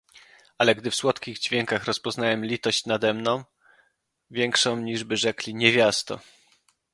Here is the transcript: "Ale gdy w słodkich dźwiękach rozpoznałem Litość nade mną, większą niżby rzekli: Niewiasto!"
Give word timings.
"Ale 0.57 0.75
gdy 0.75 0.91
w 0.91 0.95
słodkich 0.95 1.39
dźwiękach 1.39 1.85
rozpoznałem 1.85 2.45
Litość 2.45 2.85
nade 2.85 3.13
mną, 3.13 3.43
większą 4.31 4.75
niżby 4.77 5.17
rzekli: 5.17 5.55
Niewiasto!" 5.55 6.19